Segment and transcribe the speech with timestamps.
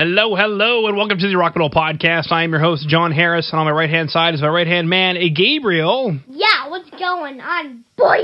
[0.00, 2.30] Hello, hello, and welcome to the Rock Metal Podcast.
[2.30, 4.64] I am your host, Jon Harris, and on my right hand side is my right
[4.64, 6.16] hand man, Gabriel.
[6.28, 8.18] Yeah, what's going on, boy?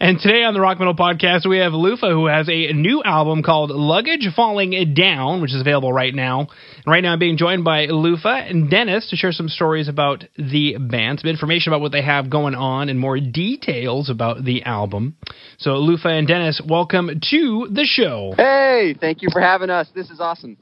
[0.00, 3.42] And today on the Rock Metal Podcast, we have LUFEH, who has a new album
[3.42, 6.40] called Luggage Falling Down, which is available right now.
[6.40, 10.24] And right now, I'm being joined by Lufe and Dennis to share some stories about
[10.38, 14.62] the band, some information about what they have going on, and more details about the
[14.62, 15.16] album.
[15.58, 18.32] So, Lufe and Dennis, welcome to the show.
[18.34, 19.90] Hey, thank you for having us.
[19.94, 20.56] This is awesome.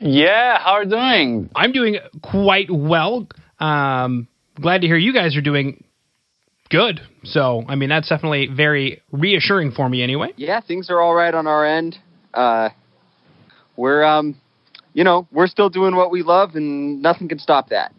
[0.00, 1.50] Yeah, how are you doing?
[1.54, 3.26] I'm doing quite well.
[3.58, 4.28] Um,
[4.60, 5.84] glad to hear you guys are doing
[6.70, 7.00] good.
[7.24, 10.32] So, I mean, that's definitely very reassuring for me anyway.
[10.36, 11.96] Yeah, things are all right on our end.
[12.32, 12.70] Uh,
[13.76, 14.36] we're, um,
[14.92, 17.92] you know, we're still doing what we love, and nothing can stop that.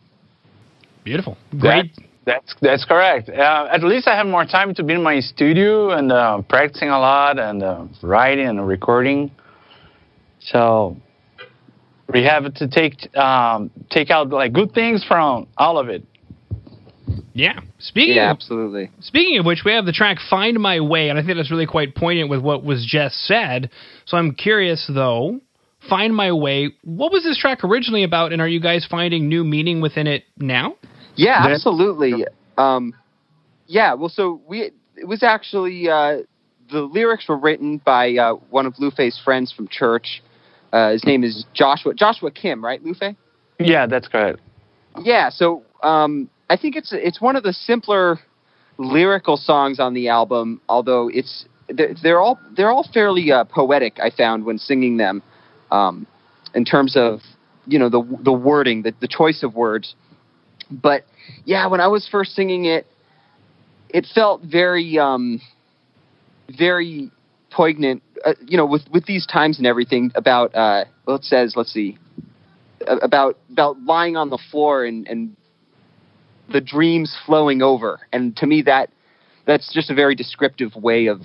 [1.03, 1.37] Beautiful.
[1.51, 1.95] Great.
[1.95, 3.29] That, that's that's correct.
[3.29, 6.89] Uh, at least I have more time to be in my studio and uh, practicing
[6.89, 9.31] a lot and uh, writing and recording.
[10.39, 10.97] So
[12.13, 16.03] we have to take um, take out like good things from all of it.
[17.33, 17.59] Yeah.
[17.79, 18.89] Speaking Yeah, of, absolutely.
[19.01, 21.65] speaking of which, we have the track "Find My Way," and I think that's really
[21.67, 23.69] quite poignant with what was just said.
[24.05, 25.39] So I'm curious, though.
[25.89, 29.43] "Find My Way." What was this track originally about, and are you guys finding new
[29.43, 30.75] meaning within it now?
[31.15, 32.25] Yeah, That- absolutely.
[32.57, 32.93] Um,
[33.67, 36.19] yeah, well, so we it was actually uh,
[36.71, 40.23] the lyrics were written by uh, one of Lufe's friends from church.
[40.75, 43.15] Uh, his name is Joshua Joshua Kim, right, Lufe?
[43.59, 44.41] Yeah, that's correct.
[45.01, 48.19] Yeah, so um, I think it's it's one of the simpler
[48.77, 50.59] lyrical songs on the album.
[50.67, 54.01] Although it's they're, they're all they're all fairly uh, poetic.
[54.01, 55.23] I found when singing them,
[55.71, 56.05] um,
[56.53, 57.21] in terms of
[57.65, 59.95] you know the the wording, the the choice of words.
[60.69, 61.05] But
[61.45, 62.85] yeah, when I was first singing it,
[63.87, 65.39] it felt very um,
[66.49, 67.11] very
[67.49, 68.03] poignant.
[68.23, 71.71] Uh, you know, with with these times and everything about uh, well, it says let's
[71.71, 71.97] see
[72.87, 75.35] about about lying on the floor and and
[76.51, 77.99] the dreams flowing over.
[78.13, 78.89] And to me that
[79.45, 81.21] that's just a very descriptive way of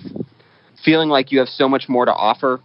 [0.83, 2.59] feeling like you have so much more to offer.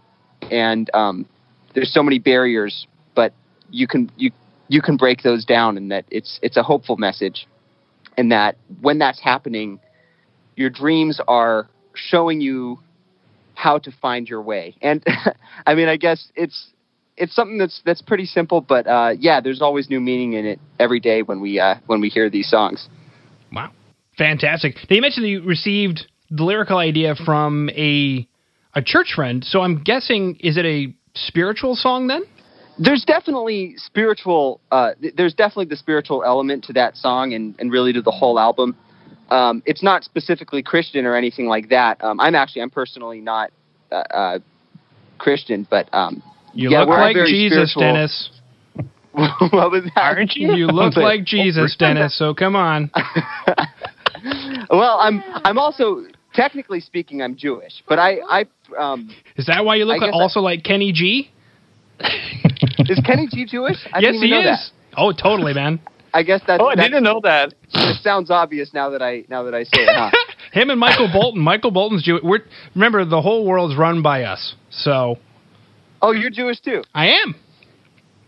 [0.49, 1.25] And um,
[1.73, 3.33] there's so many barriers but
[3.71, 4.31] you can you
[4.69, 7.47] you can break those down and that it's it's a hopeful message.
[8.17, 9.79] And that when that's happening
[10.55, 12.79] your dreams are showing you
[13.57, 15.03] how to find your way and
[15.65, 16.71] i mean i guess it's
[17.17, 20.59] it's something that's that's pretty simple, but uh, yeah, there's always new meaning in it
[20.79, 22.87] every day when we uh, when we hear these songs.
[23.51, 23.71] Wow,
[24.17, 24.75] fantastic!
[24.89, 28.27] Now you mentioned that you received the lyrical idea from a
[28.75, 29.43] a church friend.
[29.43, 32.21] So I'm guessing, is it a spiritual song then?
[32.77, 34.61] There's definitely spiritual.
[34.71, 38.11] Uh, th- there's definitely the spiritual element to that song, and, and really to the
[38.11, 38.77] whole album.
[39.29, 42.01] Um, it's not specifically Christian or anything like that.
[42.03, 43.51] Um, I'm actually I'm personally not
[43.91, 44.39] uh, uh,
[45.17, 46.21] Christian, but um,
[46.53, 47.81] You Yeah, look like Jesus, spiritual.
[47.81, 48.29] Dennis.
[49.11, 49.97] what was that?
[49.97, 50.53] Aren't you?
[50.55, 52.17] You look But- like Jesus, Dennis.
[52.17, 52.91] So come on.
[54.69, 58.45] well, I'm I'm also technically speaking I'm Jewish, but I I
[58.77, 61.31] um, Is that why you look I guess I- also like Kenny G?
[61.99, 63.77] is Kenny G Jewish?
[63.91, 64.71] I yes, he is.
[64.95, 65.79] Oh, totally, man.
[66.17, 66.19] That.
[66.19, 67.53] I guess that's Oh, I didn't know that.
[67.73, 69.89] it sounds obvious now that I now that I say it.
[69.93, 70.11] Huh?
[70.51, 71.41] Him and Michael Bolton.
[71.41, 72.23] Michael Bolton's Jewish.
[72.23, 72.39] We're,
[72.75, 74.55] remember, the whole world's run by us.
[74.69, 75.17] So
[76.01, 76.83] oh, you're Jewish too.
[76.93, 77.35] I am.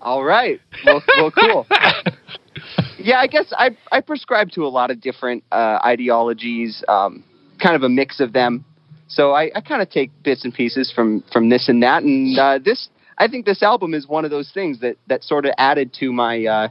[0.02, 0.60] All right.
[0.86, 1.68] Well, well, cool.
[3.00, 7.24] yeah, I guess I I prescribe to a lot of different uh, ideologies, um,
[7.62, 8.66] kind of a mix of them.
[9.08, 12.38] So I, I kind of take bits and pieces from from this and that, and
[12.38, 15.54] uh, this I think this album is one of those things that that sort of
[15.58, 16.68] added to my uh,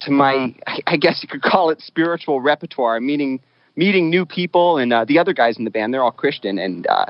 [0.00, 0.54] to my
[0.86, 3.00] I- guess you could call it spiritual repertoire.
[3.00, 3.40] Meaning
[3.78, 6.86] meeting new people and uh, the other guys in the band they're all Christian and
[6.88, 7.06] uh,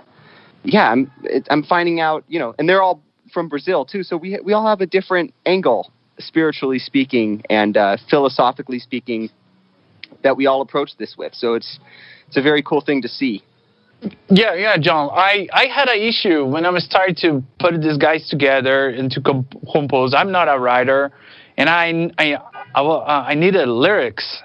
[0.65, 4.17] yeah I'm it, I'm finding out you know and they're all from Brazil too so
[4.19, 9.31] we we all have a different angle spiritually speaking and uh, philosophically speaking
[10.23, 11.79] that we all approach this with so it's
[12.27, 13.43] it's a very cool thing to see
[14.29, 15.11] Yeah, yeah, Jon.
[15.13, 19.11] I, I had an issue when I was starting to put these guys together and
[19.11, 20.15] to comp- compose.
[20.15, 21.11] I'm not a writer,
[21.57, 22.37] and I I
[22.79, 24.43] I, uh, I needed lyrics.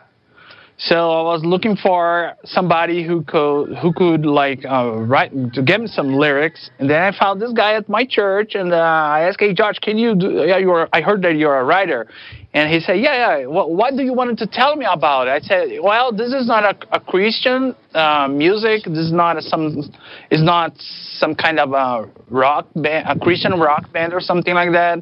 [0.77, 5.81] So I was looking for somebody who could who could like uh, write to give
[5.81, 9.21] me some lyrics, and then I found this guy at my church, and uh, I
[9.21, 10.43] asked, "Hey, George, can you do?
[10.47, 10.89] Yeah, you're.
[10.91, 12.07] I heard that you're a writer."
[12.53, 13.45] And he said, "Yeah, yeah.
[13.47, 16.47] What, what do you want to tell me about it?" I said, "Well, this is
[16.47, 18.83] not a, a Christian uh, music.
[18.85, 19.91] This is not a, some.
[20.29, 20.73] It's not
[21.17, 24.99] some kind of a rock band, a Christian rock band or something like that.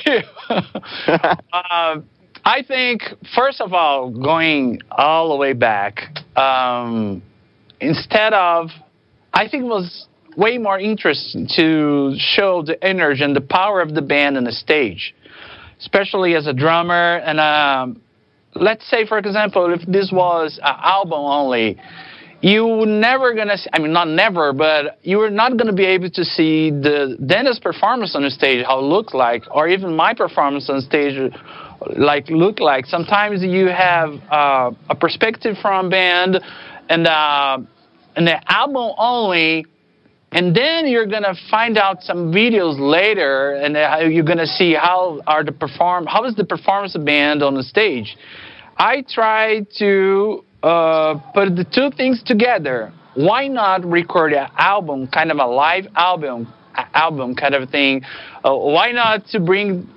[1.53, 2.05] um,
[2.45, 3.03] I think
[3.35, 7.23] first of all, going all the way back, um,
[7.81, 8.71] instead of,
[9.35, 13.95] I think it was way more interesting to show the energy and the power of
[13.95, 15.15] the band on the stage,
[15.81, 17.17] especially as a drummer.
[17.17, 18.03] And um,
[18.55, 21.79] let's say, for example, if this was an album only,
[22.43, 23.59] you were never gonna.
[23.59, 27.19] See, I mean, not never, but you were not gonna be able to see the
[27.25, 31.33] Dennis performance on the stage, how it looked like, or even my performance on stage,
[31.97, 32.87] like look like.
[32.87, 36.41] Sometimes you have uh, a perspective from band,
[36.89, 37.59] and uh,
[38.17, 39.67] and the album only.
[40.33, 45.21] And then you're gonna find out some videos later, and uh, you're gonna see how
[45.27, 48.17] are the perform how is the performance of band on the stage.
[48.77, 52.93] I try to uh, put the two things together.
[53.15, 56.53] Why not record an album, kind of a live album,
[56.95, 58.03] album kind of thing?
[58.45, 59.89] Uh, why not to bring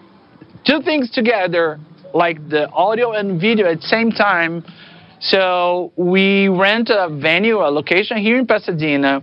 [0.66, 1.80] two things together,
[2.14, 4.66] like the audio and video at the same time?
[5.20, 9.22] So we rent a venue, a location here in Pasadena.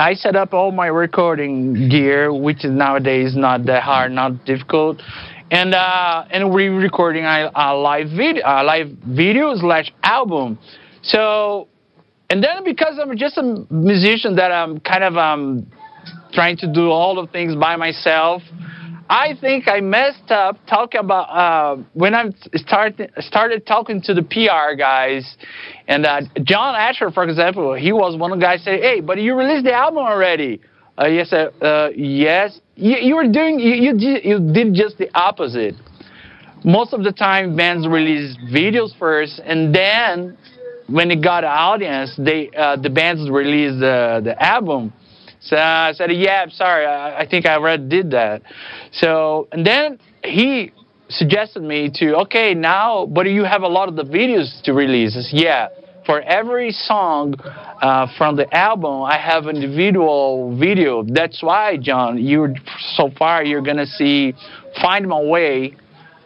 [0.00, 5.02] I set up all my recording gear, which is nowadays not that hard, not difficult,
[5.50, 10.58] and uh, and we're recording a, a live video, a live video slash album.
[11.02, 11.68] So,
[12.30, 15.70] and then because I'm just a musician that I'm kind of um,
[16.32, 18.40] trying to do all the things by myself.
[19.10, 24.22] I think I messed up talking about uh, when I started started talking to the
[24.22, 25.36] PR guys,
[25.88, 29.18] and uh, John Asher, for example, he was one of the guys say, "Hey, but
[29.18, 30.60] you released the album already."
[30.96, 32.60] Uh, yes, uh, yes.
[32.76, 33.98] You, you were doing you you
[34.52, 35.74] did, just the opposite.
[36.62, 40.38] Most of the time, bands release videos first, and then
[40.86, 44.92] when it got an audience, they uh, the bands release the the album.
[45.40, 48.42] So I said, yeah, I'm sorry, I, I think I read did that.
[48.92, 50.72] So, and then he
[51.08, 55.14] suggested me to, okay, now, but you have a lot of the videos to release.
[55.14, 55.68] Said, yeah,
[56.06, 61.04] for every song uh, from the album, I have individual video.
[61.04, 62.54] That's why, Jon, you
[62.94, 64.34] so far you're gonna see
[64.80, 65.76] "Find My Way."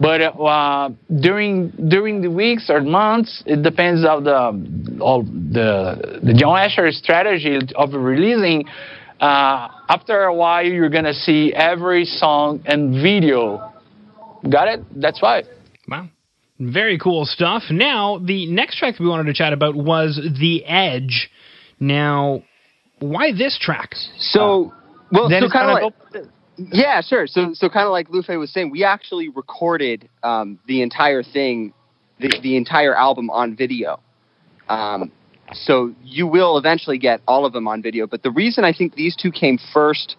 [0.00, 0.90] But uh,
[1.20, 6.90] during during the weeks or months, it depends of the all the the John Asher
[6.90, 8.64] strategy of releasing.
[9.20, 13.72] Uh, after a while, you're gonna see every song and video.
[14.48, 14.80] Got it?
[15.00, 15.44] That's why.
[15.88, 16.08] Wow.
[16.60, 17.64] Very cool stuff.
[17.70, 21.30] Now, the next track we wanted to chat about was The Edge.
[21.80, 22.42] Now,
[23.00, 23.94] why this track?
[24.18, 24.72] So,
[25.10, 27.26] well, Then so kind of like, yeah, sure.
[27.26, 31.72] So, so kind of like Lufe was saying, we actually recorded um, the entire thing,
[32.20, 34.00] the, the entire album on video.
[34.68, 35.10] Um,
[35.52, 38.06] so you will eventually get all of them on video.
[38.06, 40.16] But the reason I think these two came first,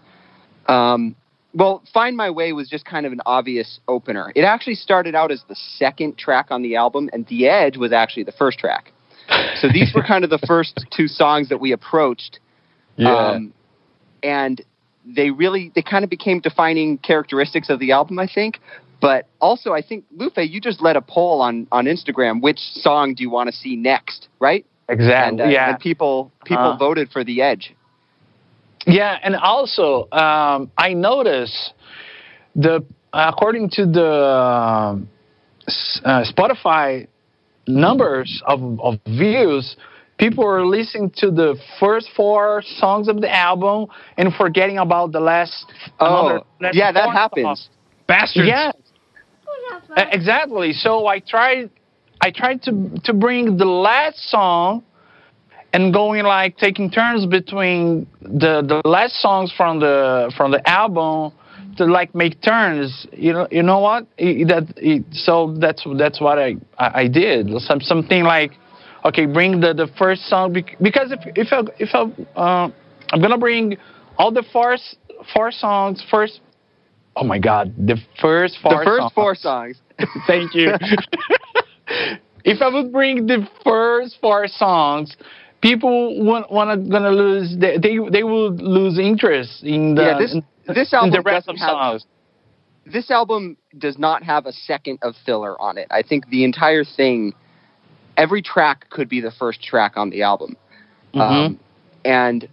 [0.67, 1.15] um,
[1.53, 4.31] well, Find My Way was just kind of an obvious opener.
[4.35, 7.93] It actually started out as the second track on the album, and The Edge was
[7.93, 8.91] actually the first track.
[9.55, 12.39] So these were kind of the first two songs that we approached.
[13.33, 13.53] Um,
[14.21, 14.61] and
[15.05, 18.59] they really they kind of became defining characteristics of the album, I think.
[19.01, 22.41] But also, I think Lufe, you just led a poll on on Instagram.
[22.41, 24.29] Which song do you want to see next?
[24.39, 24.65] Right?
[24.89, 25.41] Exactly.
[25.41, 25.69] And, uh, yeah.
[25.71, 26.77] and people people Uh.
[26.77, 27.73] voted for the Edge.
[28.87, 31.71] Yeah, and also um, I notice
[32.55, 35.09] the according to the um,
[36.03, 37.07] uh, Spotify
[37.67, 39.75] numbers of, of views,
[40.19, 43.87] people are listening to the first four songs of the album
[44.17, 45.65] and forgetting about the last.
[45.99, 47.45] Oh, another- last yeah, that happens.
[47.45, 47.69] songs.
[48.07, 48.47] Bastards.
[48.47, 48.71] Yeah,
[49.97, 50.73] E- Exactly.
[50.73, 51.71] So I tried,
[52.25, 52.71] I tried to
[53.03, 54.83] to bring the last song,
[55.73, 61.33] and going like taking turns between the the last songs from the from the album
[61.77, 63.05] to like make turns.
[63.13, 64.07] You know, you know what?
[64.17, 67.41] It- that it, so that's that's what I I, I did.
[67.61, 68.53] Some something like,
[69.07, 70.51] okay, bring the the first song
[70.87, 72.01] because if if I, if I,
[72.41, 72.69] uh,
[73.11, 73.77] I'm gonna bring
[74.17, 74.95] all the four s-
[75.31, 76.41] four songs first.
[77.15, 78.79] Oh my God, the first four.
[78.79, 79.13] the first songs.
[79.13, 79.75] four songs.
[80.25, 80.71] Thank you.
[82.45, 85.17] if I would bring the first four songs,
[85.61, 87.55] people want, wanna gonna lose.
[87.57, 90.37] They they, they will lose interest in the Yeah, this-
[90.73, 92.05] this album the rest of have- songs.
[92.85, 95.87] this album does not have a second of filler on it.
[95.91, 97.33] I think the entire thing,
[98.17, 100.55] every track could be the first track on the album.
[101.13, 101.19] Mm-hmm.
[101.21, 101.59] Um,
[102.03, 102.47] and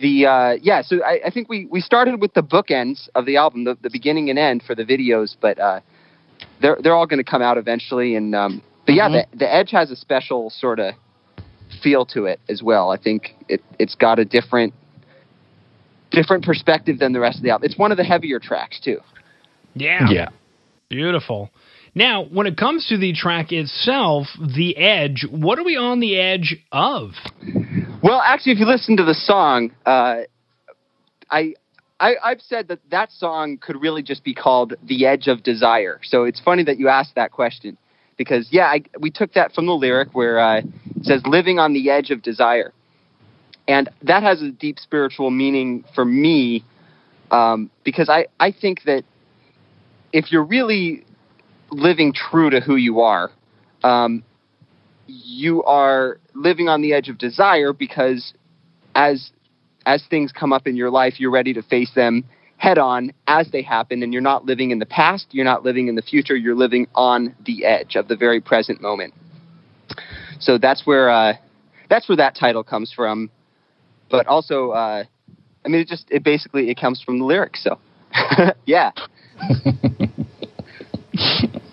[0.00, 3.36] the uh, yeah, so I, I think we, we started with the bookends of the
[3.36, 5.80] album, the, the beginning and end for the videos, but uh,
[6.60, 8.16] they're they're all going to come out eventually.
[8.16, 9.30] And um, but yeah, Mhm.
[9.30, 10.94] the, the Edge has a special sort of
[11.82, 12.90] feel to it as well.
[12.90, 14.74] I think it it's got a different
[16.10, 17.66] different perspective than the rest of the album.
[17.66, 18.98] It's one of the heavier tracks too.
[19.74, 20.06] Yeah.
[20.10, 20.28] yeah.
[20.90, 21.50] Beautiful.
[21.94, 26.18] Now, when it comes to the track itself, The Edge, what are we on the
[26.18, 27.10] edge of?
[28.02, 30.22] Well, actually, if you listen to the song, uh,
[31.30, 31.54] I,
[32.00, 36.00] I I've said that that song could really just be called "The Edge of Desire."
[36.02, 37.76] So it's funny that you asked that question
[38.16, 41.72] because yeah, I, we took that from the lyric where uh, it says "living on
[41.72, 42.72] the edge of desire,"
[43.68, 46.64] and that has a deep spiritual meaning for me
[47.30, 49.04] um, because I I think that
[50.12, 51.04] if you're really
[51.72, 53.30] living true to who you are.
[53.82, 54.22] Um,
[55.06, 58.34] you are living on the edge of desire because
[58.94, 59.32] as
[59.84, 62.24] as things come up in your life you're ready to face them
[62.62, 65.88] head on as they happen and you're not living in the past you're not living
[65.88, 69.12] in the future you're living on the edge of the very present moment.
[70.38, 71.32] So that's where uh,
[71.90, 73.30] that's where that title comes from.
[74.10, 75.02] But also uh,
[75.64, 77.80] i mean it just it basically it comes from the lyrics so
[78.64, 78.92] yeah.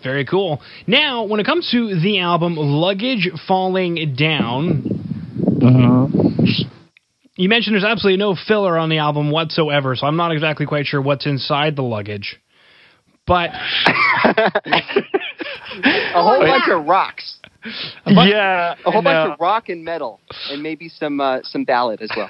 [0.03, 0.61] Very cool.
[0.87, 4.99] Now, when it comes to the album Luggage Falling Down,
[7.39, 10.85] you mentioned there's absolutely no filler on the album whatsoever, so I'm not exactly quite
[10.85, 12.39] sure what's inside the luggage.
[13.25, 13.51] But
[13.85, 14.63] a
[16.15, 17.37] whole bunch of rocks
[18.05, 18.75] yeah.
[18.85, 19.11] a whole no.
[19.11, 20.19] bunch of rock and metal
[20.49, 22.29] and maybe some uh, some ballad as well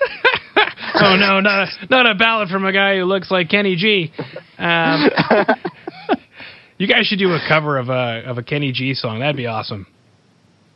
[0.96, 4.12] oh no, not a, not a ballad from a guy who looks like Kenny G.
[4.58, 5.10] Um,
[6.78, 9.20] you guys should do a cover of a of a Kenny G song.
[9.20, 9.86] That'd be awesome.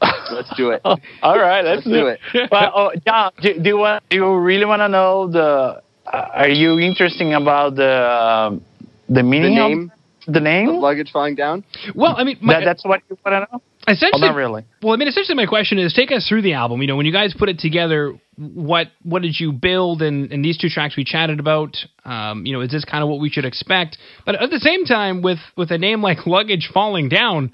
[0.31, 0.81] let's do it
[1.22, 2.50] All right, let's, Let's do it.
[2.51, 4.03] well, oh, Jon, do, do you want?
[4.10, 5.81] Do you really want to know the?
[6.05, 8.65] Uh, are you interested about the um
[9.07, 9.91] the the meaning name
[10.27, 10.69] of the name?
[10.69, 11.63] of luggage falling down
[11.95, 13.62] Well, I mean, my, that, that's what you want to know.
[13.86, 14.65] Well, essentially, not really.
[14.81, 16.81] Well, I mean, essentially, my question is: take us through the album.
[16.81, 20.01] You know, when you guys put it together, what what did you build?
[20.01, 21.75] And, and these two tracks we chatted about.
[22.05, 23.98] Um, you know, is this kind of what we should expect?
[24.25, 27.53] But at the same time, with with a name like Luggage Falling Down,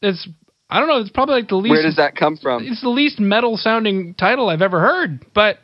[0.00, 0.26] it's
[0.68, 0.98] I don't know.
[0.98, 1.70] It's probably like the least.
[1.70, 5.24] where does that come from It's the least metal sounding title I've ever heard.
[5.32, 5.58] But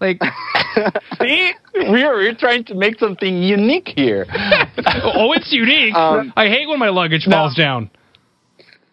[0.00, 0.20] like,
[1.20, 4.26] See, we're we're trying to make something unique here.
[4.32, 5.94] oh, it's unique.
[5.94, 7.36] Um, I hate when my luggage No.
[7.36, 7.90] falls down.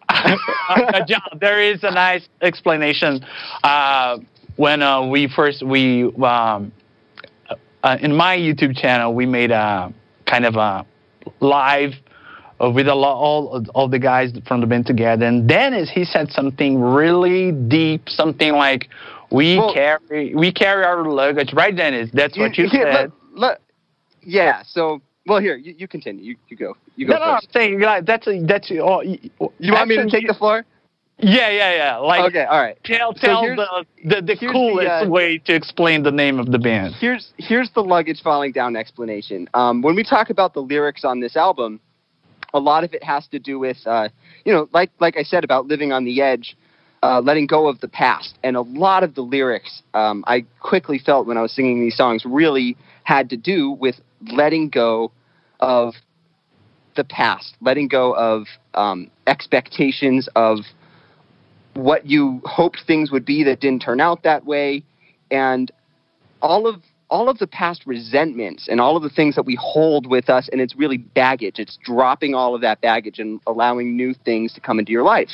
[0.08, 0.36] uh,
[1.08, 3.24] Jon, there is a nice explanation.
[3.62, 4.18] Uh,
[4.56, 6.72] when uh, we first we um,
[7.82, 9.92] uh, in my YouTube channel we made a
[10.26, 10.86] kind of a
[11.40, 11.92] live
[12.62, 16.04] uh, with a lot all all the guys from the band together, and Dennis he
[16.04, 18.88] said something really deep, something like
[19.30, 22.10] we Well- carry we carry our luggage, right, Dennis?
[22.12, 23.12] That's what you here, said.
[23.34, 23.60] let- let-
[24.26, 27.40] yeah so well here you, you continue you, you go you go no, no, I'm
[27.52, 29.18] saying like, that's a, that's oh, you,
[29.58, 30.64] you want me to take the floor
[31.18, 31.96] Yeah, yeah, yeah.
[31.98, 35.54] Like okay all right Tell, tell here's- the, the, the coolest the, uh, way to
[35.54, 36.94] explain the name of the band.
[36.98, 39.46] here's here's the luggage falling down explanation.
[39.52, 41.80] Um, when we talk about the lyrics on this album,
[42.54, 44.08] a lot of it has to do with uh,
[44.44, 46.56] you know, like like I said about living on the edge,
[47.02, 50.98] uh, letting go of the past, and a lot of the lyrics um, I quickly
[50.98, 53.96] felt when I was singing these songs really had to do with
[54.32, 55.12] letting go
[55.60, 55.94] of
[56.96, 60.58] the past, letting go of um, expectations of
[61.74, 64.84] what you hoped things would be that didn't turn out that way,
[65.30, 65.72] and
[66.40, 66.82] all of
[67.14, 70.48] all of the past resentments and all of the things that we hold with us,
[70.50, 71.60] and it's really baggage.
[71.60, 75.30] It's dropping all of that baggage and allowing new things to come into your life.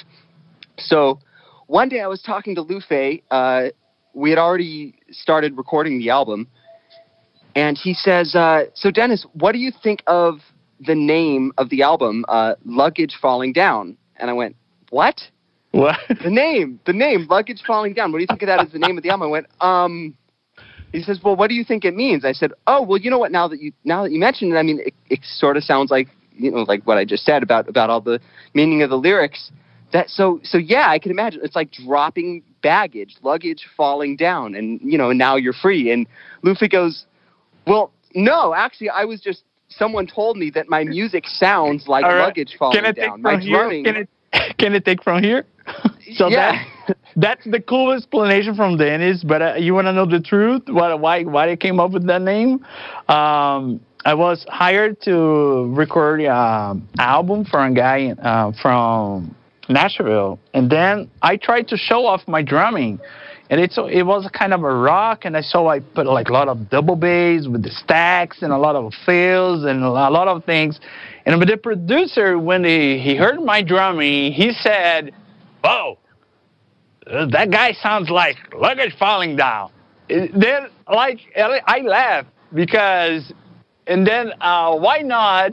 [0.76, 1.20] So
[1.68, 3.22] one day I was talking to Lufe.
[3.30, 3.68] Uh,
[4.12, 6.49] we had already started recording the album,
[7.56, 10.40] and he says, uh, "So Dennis, what do you think of
[10.87, 14.54] the name of the album, uh, Luggage Falling Down?" And I went,
[14.90, 15.22] "What?"
[15.72, 15.96] What?
[16.22, 18.10] the name, the name, luggage falling down.
[18.10, 19.28] What do you think of that as the name of the album?
[19.28, 20.14] I went, um.
[20.92, 23.18] He says, "Well, what do you think it means?" I said, "Oh, well, you know
[23.18, 23.32] what?
[23.32, 25.90] Now that you now that you mentioned it, I mean, it, it sort of sounds
[25.90, 28.20] like you know, like what I just said about about all the
[28.54, 29.50] meaning of the lyrics.
[29.92, 34.80] That so so yeah, I can imagine it's like dropping baggage, luggage falling down, and
[34.82, 36.06] you know, now you're free." And
[36.44, 37.06] Lufe goes,
[37.66, 42.20] "Well, no, actually, I was just someone told me that my music sounds like right.
[42.20, 43.23] luggage falling Can it take down.
[43.23, 43.85] My drumming,
[44.58, 45.46] Can it take from here?
[46.14, 49.22] so yeah." that that's the cool explanation from Dennis.
[49.25, 50.62] But uh, you want to know the truth?
[50.68, 52.64] What why why I came up with that name?
[53.08, 59.34] Um, I was hired to record an album for a guy uh, from
[59.68, 62.99] Nashville, and then I tried to show off my drumming.
[63.50, 66.32] And it's it was kind of a rock, and I saw I put like a
[66.32, 70.28] lot of double bass with the stacks and a lot of fills and a lot
[70.28, 70.78] of things.
[71.30, 75.14] And the producer, when he, he heard my drumming, he said,
[75.62, 75.96] "Whoa,
[77.06, 79.70] uh, that guy sounds like luggage falling down."
[80.08, 83.32] Then like I laughed because,
[83.87, 85.52] and then uh, why not?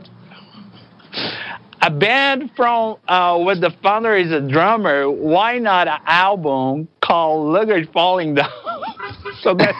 [1.82, 5.08] A band from uh, where the founder is a drummer.
[5.08, 8.50] Why not an album called "Luggage Falling Down"?
[9.42, 9.78] so that's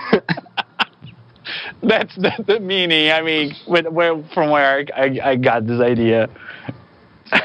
[1.82, 3.10] that's the, the meaning.
[3.10, 6.28] I mean, with, where from where I, I got this idea.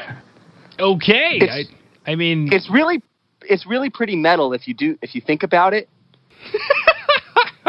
[0.78, 1.38] Okay.
[1.40, 1.66] I, It's-
[2.06, 3.00] I mean, it's really
[3.42, 5.88] it's really pretty metal if you do if you think about it.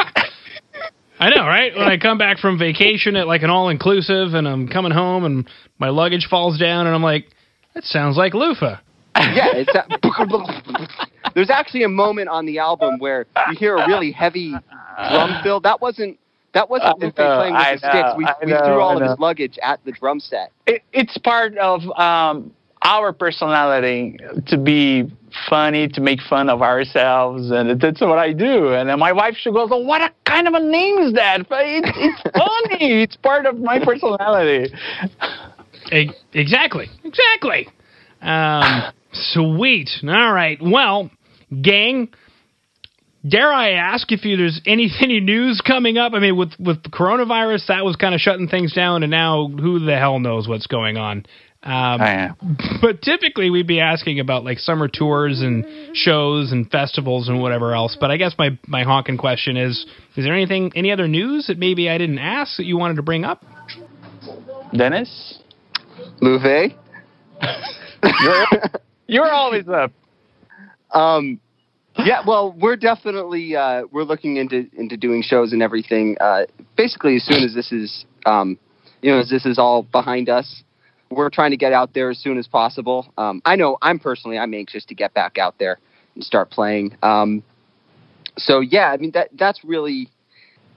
[1.17, 1.73] I know, right?
[1.75, 5.23] When I come back from vacation at like an all inclusive and I'm coming home
[5.23, 5.47] and
[5.79, 7.27] my luggage falls down and I'm like,
[7.73, 8.77] that sounds like loofah.
[9.15, 9.87] Yeah, it's that,
[11.35, 14.53] there's actually a moment on the album where you hear a really heavy
[15.09, 15.61] drum fill.
[15.61, 16.19] That wasn't
[16.55, 18.09] that wasn't I Lufe know, playing with I the sticks.
[18.17, 20.51] We, we know, threw all of his luggage at the drum set.
[20.65, 25.11] It, it's part of um, our personality to be
[25.49, 28.73] funny, to make fun of ourselves, and that's what I do.
[28.73, 31.47] And then my wife, she goes, oh, "What a kind of a name is that?"
[31.49, 33.03] But it, it's funny.
[33.03, 34.73] It's part of my personality.
[36.33, 36.87] Exactly.
[37.03, 37.67] Exactly.
[38.21, 39.89] Um, sweet.
[40.07, 40.57] All right.
[40.61, 41.11] Well,
[41.61, 42.09] gang,
[43.27, 46.13] dare I ask if you, there's any any news coming up?
[46.13, 49.47] I mean, with with the coronavirus, that was kind of shutting things down, and now
[49.47, 51.25] who the hell knows what's going on.
[51.63, 52.57] Um, I am.
[52.79, 57.73] but typically we'd be asking about like summer tours and shows and festivals and whatever
[57.73, 57.97] else.
[57.99, 59.85] But I guess my my honking question is:
[60.15, 63.01] Is there anything, any other news that maybe I didn't ask that you wanted to
[63.01, 63.43] bring up?
[64.77, 65.39] Dennis,
[66.21, 66.75] Lufe.
[68.21, 68.45] you're,
[69.07, 69.91] you're always up.
[70.91, 71.39] Um,
[72.05, 76.17] yeah, well, we're definitely uh, we're looking into into doing shows and everything.
[76.19, 78.57] Uh, basically, as soon as this is um,
[79.01, 80.63] you know as this is all behind us,
[81.09, 83.11] we're trying to get out there as soon as possible.
[83.17, 85.79] Um, I know I'm personally I'm anxious to get back out there
[86.15, 86.97] and start playing.
[87.01, 87.43] Um,
[88.37, 90.09] so yeah, I mean that that's really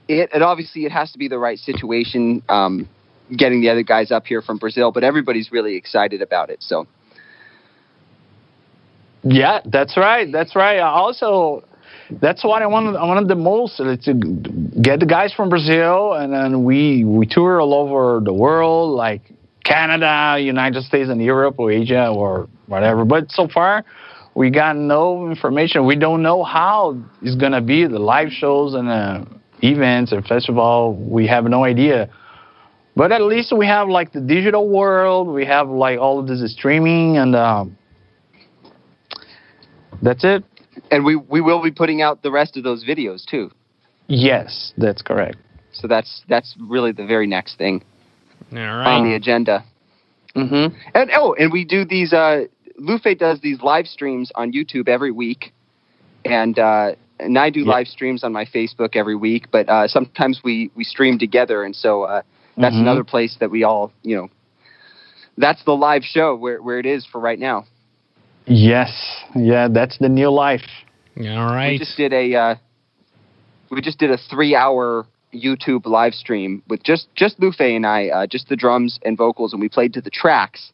[0.07, 0.29] it.
[0.33, 2.43] And obviously, it has to be the right situation.
[2.47, 2.87] Um,
[3.35, 6.63] getting the other guys up here from Brazil, but everybody's really excited about it.
[6.63, 6.87] So
[9.23, 10.31] Yeah, that's right.
[10.31, 10.79] That's right.
[10.79, 11.63] Also,
[12.21, 12.95] that's what I wanted.
[12.95, 14.13] I wanted the most uh, to
[14.81, 19.21] get the guys from Brazil, and then we we tour all over the world, like
[19.63, 23.03] Canada, United States, and Europe, or Asia, or whatever.
[23.05, 23.83] But so far,
[24.35, 25.85] we got no information.
[25.85, 29.25] We don't know how it's gonna be the live shows and uh,
[29.61, 30.95] events and festival.
[30.95, 32.09] We have no idea.
[32.95, 35.27] But at least we have like the digital world.
[35.27, 37.35] We have like all of this streaming and.
[37.35, 37.78] Um,
[40.01, 40.43] that's it.
[40.91, 43.51] and we we will be putting out the rest of those videos too.
[44.07, 45.37] Yes, that's correct.
[45.71, 47.83] So that's that's really the very next thing
[48.51, 49.63] All on the agenda.
[50.35, 50.75] Mm-hmm.
[50.93, 52.13] And oh, and we do these.
[52.13, 52.45] Uh,
[52.79, 55.53] Lufe does these live streams on YouTube every week,
[56.25, 57.71] and uh, and I do Yeah.
[57.71, 59.51] live streams on my Facebook every week.
[59.51, 62.21] But uh, sometimes we we stream together, and so uh,
[62.57, 62.81] that's Mhm.
[62.81, 64.29] another place that we all you know.
[65.37, 67.65] That's the live show where where it is for right now.
[68.45, 68.91] Yes,
[69.35, 70.65] yeah, that's the new life.
[71.17, 71.23] All
[71.53, 71.71] right.
[71.73, 72.55] We just did a uh,
[73.69, 78.07] we just did a three hour YouTube live stream with just just Lufe and I,
[78.07, 80.71] uh, just the drums and vocals, and we played to the tracks,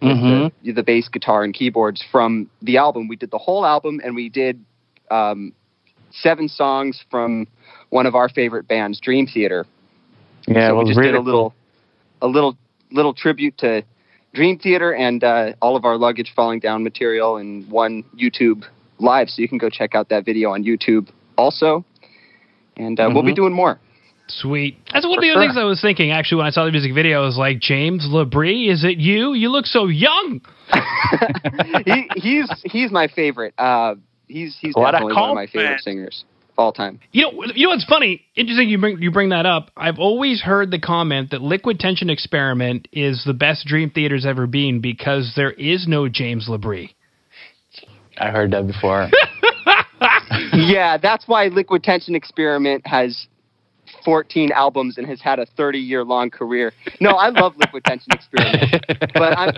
[0.00, 0.66] with Mm-hmm.
[0.66, 3.08] the, the bass guitar and keyboards from the album.
[3.08, 4.62] We did the whole album, and we did
[5.10, 5.52] um,
[6.12, 7.46] seven songs from
[7.90, 9.66] one of our favorite bands, Dream Theater.
[10.46, 12.28] Yeah, so it we just really did a little cool.
[12.28, 12.56] a little
[12.92, 13.82] little tribute to
[14.36, 18.64] Dream Theater and uh, all of our luggage falling down material in one YouTube
[18.98, 19.28] live.
[19.30, 21.84] So you can go check out that video on YouTube also.
[22.76, 23.36] And uh, we'll be Mhm.
[23.36, 23.80] doing more.
[24.28, 24.76] Sweet.
[24.92, 25.48] That's one of the other sure.
[25.48, 27.22] things I was thinking actually when I saw the music video.
[27.22, 29.32] I was like, James LaBrie, is it you?
[29.34, 30.40] You look so young.
[31.86, 33.54] he, he's he's my favorite.
[33.56, 33.94] Uh,
[34.28, 35.82] he's he's What definitely one of my favorite compliment.
[35.82, 37.00] singers of all time.
[37.12, 38.24] You know, you know what's funny?
[38.34, 39.70] Interesting you bring you bring that up.
[39.76, 44.46] I've always heard the comment that Liquid Tension Experiment is the best Dream Theater's ever
[44.46, 46.94] been because there is no James LaBrie.
[48.18, 49.10] I heard that before.
[50.52, 53.26] yeah, that's why Liquid Tension Experiment has
[54.04, 56.72] 14 albums and has had a 30 year long career.
[57.00, 59.54] No, I love Liquid Tension Experiment, but I'm,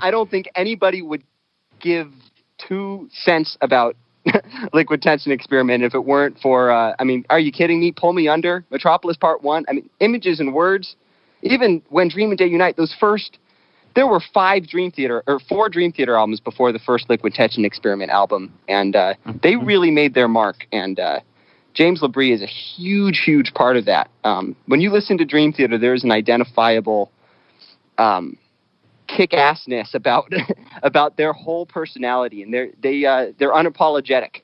[0.00, 1.22] I don't think anybody would
[1.80, 2.10] give
[2.58, 3.96] two cents about
[4.72, 6.70] Liquid Tension Experiment if it weren't for.
[6.70, 7.92] Uh, I mean, are you kidding me?
[7.92, 9.64] Pull Me Under, Metropolis Part One.
[9.68, 10.96] I mean, images and words.
[11.42, 13.38] Even when Dream and Day Unite, those first.
[13.96, 17.64] There were five Dream Theater or four Dream Theater albums before the first Liquid Tension
[17.64, 20.64] Experiment album, and uh, they really made their mark.
[20.70, 21.20] And uh,
[21.74, 24.08] James LaBrie is a huge, huge part of that.
[24.22, 27.10] Um, when you listen to Dream Theater, there's an identifiable
[27.98, 28.36] um,
[29.16, 30.32] kick-assness about
[30.82, 34.42] about their whole personality, and they're they uh, they're unapologetic.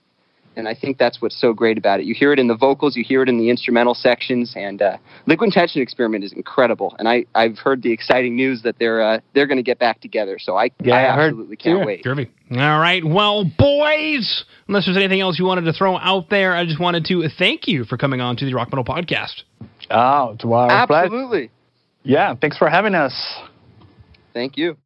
[0.58, 2.06] And I think that's what's so great about it.
[2.06, 4.96] You hear it in the vocals, you hear it in the instrumental sections, and uh,
[5.26, 6.96] Liquid Tension Experiment is incredible.
[6.98, 10.00] And I I've heard the exciting news that they're uh, they're going to get back
[10.00, 10.38] together.
[10.38, 11.86] So I Yeah, I I heard absolutely can't too.
[11.86, 12.04] wait.
[12.04, 12.28] Groovy.
[12.52, 13.04] All right.
[13.04, 17.04] Well, boys, unless there's anything else you wanted to throw out there, I just wanted
[17.04, 19.42] to thank you for coming on to the Rock Metal Podcast.
[19.90, 21.04] oh, to our pleasure.
[21.04, 21.50] Absolutely.
[22.02, 23.12] Yeah, thanks for having us.
[24.36, 24.76] Thank you.